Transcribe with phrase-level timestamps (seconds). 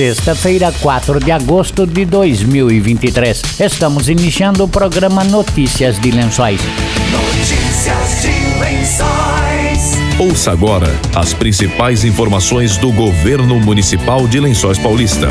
[0.00, 3.60] sexta-feira, 4 de agosto de 2023.
[3.60, 6.58] Estamos iniciando o programa Notícias de Lençóis.
[7.12, 9.98] Notícias de Lençóis.
[10.18, 15.28] Ouça agora as principais informações do governo municipal de Lençóis Paulista.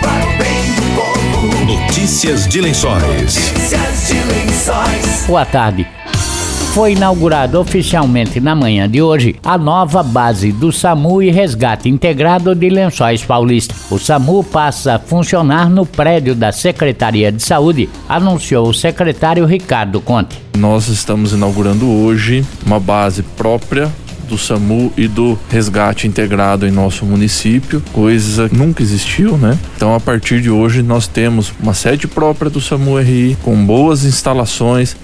[0.00, 1.66] para o bem do povo.
[1.66, 3.02] Notícias de Lençóis.
[3.02, 5.26] Notícias de Lençóis.
[5.26, 5.86] Boa tarde
[6.74, 12.52] foi inaugurada oficialmente na manhã de hoje a nova base do SAMU e Resgate Integrado
[12.52, 13.72] de Lençóis Paulista.
[13.92, 20.00] O SAMU passa a funcionar no prédio da Secretaria de Saúde, anunciou o secretário Ricardo
[20.00, 20.36] Conte.
[20.58, 23.88] Nós estamos inaugurando hoje uma base própria
[24.28, 29.56] do SAMU e do resgate integrado em nosso município, coisa que nunca existiu, né?
[29.76, 34.04] Então, a partir de hoje, nós temos uma sede própria do SAMU RI, com boas
[34.04, 34.96] instalações,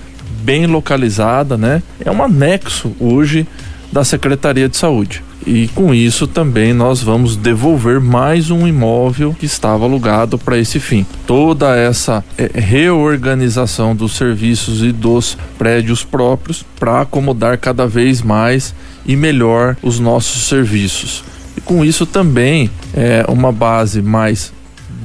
[0.42, 1.82] bem localizada, né?
[2.04, 3.46] É um anexo hoje
[3.92, 5.22] da Secretaria de Saúde.
[5.46, 10.78] E com isso também nós vamos devolver mais um imóvel que estava alugado para esse
[10.78, 11.06] fim.
[11.26, 18.74] Toda essa é, reorganização dos serviços e dos prédios próprios para acomodar cada vez mais
[19.06, 21.24] e melhor os nossos serviços.
[21.56, 24.52] E com isso também é uma base mais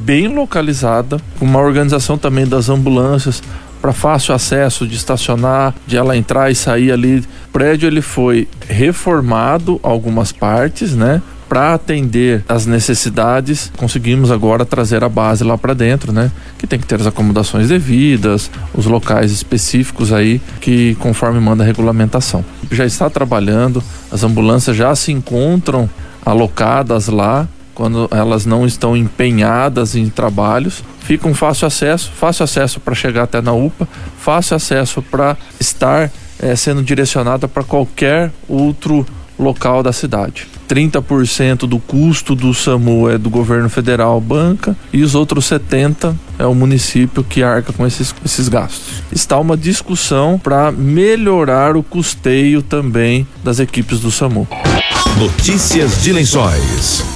[0.05, 3.41] bem localizada, uma organização também das ambulâncias,
[3.85, 7.19] para fácil acesso de estacionar, de ela entrar e sair ali.
[7.19, 11.21] O prédio ele foi reformado algumas partes, né?
[11.47, 16.31] Para atender as necessidades, conseguimos agora trazer a base lá para dentro, né?
[16.57, 21.67] Que tem que ter as acomodações devidas, os locais específicos aí que conforme manda a
[21.67, 22.43] regulamentação.
[22.71, 25.87] Já está trabalhando, as ambulâncias já se encontram
[26.25, 32.79] alocadas lá quando elas não estão empenhadas em trabalhos, fica um fácil acesso, fácil acesso
[32.79, 36.09] para chegar até na UPA, fácil acesso para estar
[36.39, 39.05] é, sendo direcionada para qualquer outro
[39.37, 40.47] local da cidade.
[40.67, 46.45] 30% do custo do SAMU é do governo federal banca e os outros 70 é
[46.45, 49.03] o município que arca com esses, esses gastos.
[49.11, 54.47] Está uma discussão para melhorar o custeio também das equipes do SAMU.
[55.19, 57.14] Notícias de Lençóis.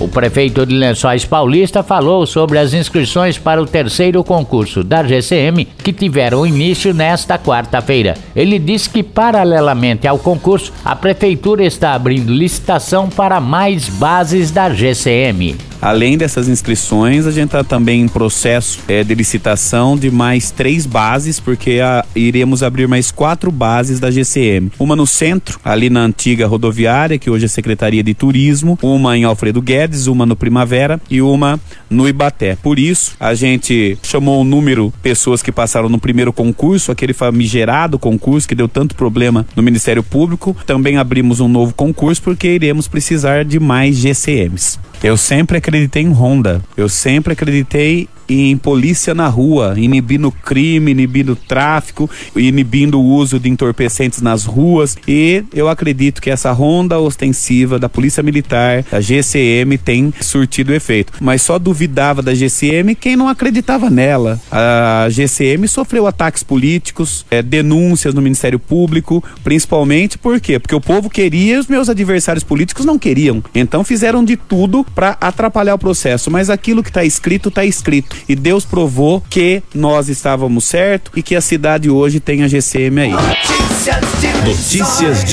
[0.00, 5.66] O prefeito de Lençóis Paulista falou sobre as inscrições para o terceiro concurso da GCM
[5.66, 8.14] que tiveram início nesta quarta-feira.
[8.34, 14.70] Ele disse que, paralelamente ao concurso, a prefeitura está abrindo licitação para mais bases da
[14.70, 15.69] GCM.
[15.80, 20.84] Além dessas inscrições, a gente está também em processo é, de licitação de mais três
[20.84, 24.70] bases, porque a, iremos abrir mais quatro bases da GCM.
[24.78, 29.24] Uma no centro, ali na antiga rodoviária, que hoje é Secretaria de Turismo, uma em
[29.24, 32.56] Alfredo Guedes, uma no Primavera e uma no Ibaté.
[32.62, 37.98] Por isso, a gente chamou o número pessoas que passaram no primeiro concurso, aquele famigerado
[37.98, 40.54] concurso que deu tanto problema no Ministério Público.
[40.66, 44.78] Também abrimos um novo concurso porque iremos precisar de mais GCMs.
[45.02, 46.62] Eu sempre acreditei em Honda.
[46.76, 53.48] Eu sempre acreditei em polícia na rua, inibindo crime, inibindo tráfico, inibindo o uso de
[53.48, 54.96] entorpecentes nas ruas.
[55.06, 61.12] E eu acredito que essa ronda ostensiva da Polícia Militar, da GCM, tem surtido efeito.
[61.20, 64.40] Mas só duvidava da GCM quem não acreditava nela.
[64.50, 70.58] A GCM sofreu ataques políticos, é, denúncias no Ministério Público, principalmente por quê?
[70.58, 73.42] Porque o povo queria e os meus adversários políticos não queriam.
[73.54, 76.30] Então fizeram de tudo para atrapalhar o processo.
[76.30, 81.22] Mas aquilo que está escrito, está escrito e Deus provou que nós estávamos certo e
[81.22, 83.10] que a cidade hoje tem a GCM aí.
[83.10, 84.29] Notícias de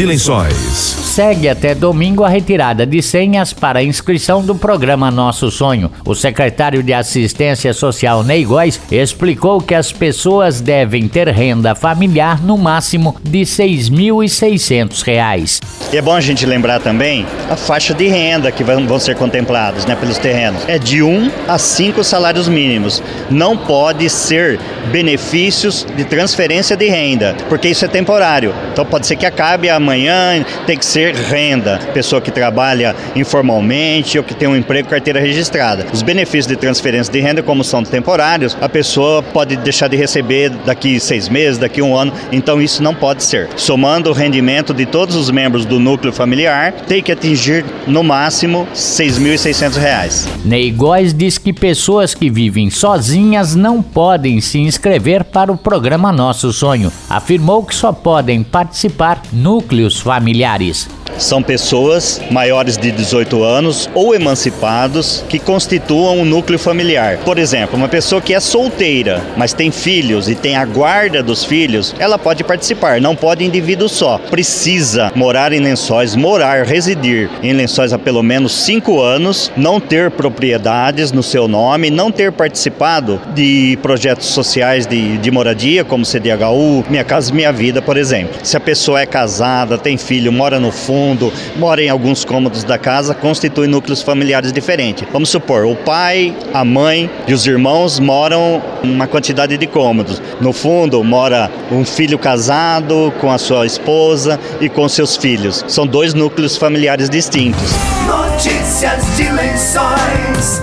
[0.06, 1.08] Lençóis.
[1.18, 5.90] Segue até domingo a retirada de senhas para a inscrição do programa Nosso Sonho.
[6.06, 12.44] O secretário de Assistência Social Ney Góes explicou que as pessoas devem ter renda familiar
[12.44, 15.62] no máximo de R$ 6.600.
[15.92, 19.86] E é bom a gente lembrar também a faixa de renda que vão, ser contemplados
[19.86, 20.68] né, pelos terrenos.
[20.68, 23.02] É de 1 a 5 salários mínimos.
[23.30, 24.60] Não pode ser
[24.92, 28.54] benefícios de transferência de renda, porque isso é temporário.
[28.74, 31.80] Então pode ser que acabe amanhã, tem que ser renda.
[31.94, 35.86] Pessoa que trabalha informalmente ou que tem um emprego carteira registrada.
[35.94, 40.50] Os benefícios de transferência de renda, como são temporários, a pessoa pode deixar de receber
[40.66, 42.12] daqui seis meses, daqui um ano.
[42.32, 43.50] Então isso não pode ser.
[43.56, 48.64] Somando o rendimento de todos os membros do núcleo familiar, tem que atingir no máximo
[48.64, 50.28] R$ 6.600.
[50.44, 56.12] Ney Góes diz que pessoas que vivem sozinhas não podem se inscrever para o programa
[56.12, 56.92] Nosso Sonho.
[57.10, 58.87] Afirmou que só podem participar
[59.32, 60.88] núcleos familiares.
[61.18, 67.18] São pessoas maiores de 18 anos ou emancipados que constituam um núcleo familiar.
[67.26, 71.44] Por exemplo, uma pessoa que é solteira, mas tem filhos e tem a guarda dos
[71.44, 74.20] filhos, ela pode participar, não pode indivíduo só.
[74.20, 80.12] Precisa morar em lençóis, morar, residir em lençóis há pelo menos 5 anos, não ter
[80.12, 86.86] propriedades no seu nome, não ter participado de projetos sociais de, de moradia, como CDHU,
[86.90, 88.36] Minha Casa Minha Vida, por exemplo.
[88.44, 92.78] Se a pessoa é casada, tem filho, mora no fundo, mora em alguns cômodos da
[92.78, 95.08] casa, constitui núcleos familiares diferentes.
[95.12, 100.22] Vamos supor, o pai, a mãe e os irmãos moram uma quantidade de cômodos.
[100.40, 105.64] No fundo, mora um filho casado com a sua esposa e com seus filhos.
[105.68, 107.72] São dois núcleos familiares distintos.
[108.06, 110.62] Notícias de Lençóis.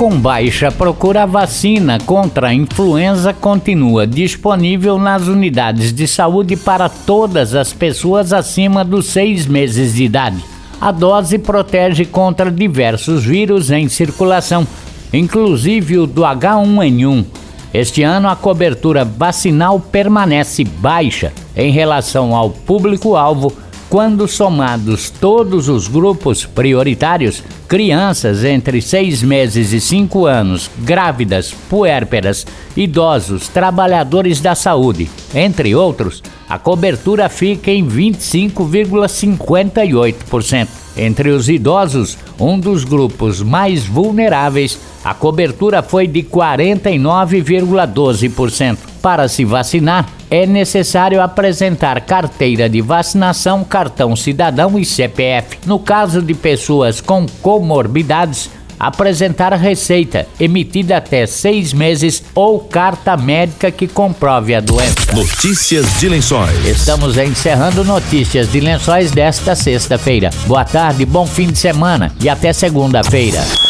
[0.00, 6.88] Com baixa procura, a vacina contra a influenza continua disponível nas unidades de saúde para
[6.88, 10.42] todas as pessoas acima dos seis meses de idade.
[10.80, 14.66] A dose protege contra diversos vírus em circulação,
[15.12, 17.26] inclusive o do H1N1.
[17.74, 23.52] Este ano, a cobertura vacinal permanece baixa em relação ao público-alvo
[23.90, 32.46] quando somados todos os grupos prioritários, crianças entre 6 meses e 5 anos, grávidas, puérperas,
[32.76, 40.68] idosos, trabalhadores da saúde, entre outros, a cobertura fica em 25,58%.
[40.96, 48.78] Entre os idosos, um dos grupos mais vulneráveis, a cobertura foi de 49,12%.
[49.02, 55.58] Para se vacinar, é necessário apresentar carteira de vacinação, cartão cidadão e CPF.
[55.66, 63.70] No caso de pessoas com comorbidades, apresentar receita emitida até seis meses ou carta médica
[63.70, 65.12] que comprove a doença.
[65.12, 66.64] Notícias de Lençóis.
[66.64, 70.30] Estamos encerrando notícias de lençóis desta sexta-feira.
[70.46, 73.69] Boa tarde, bom fim de semana e até segunda-feira.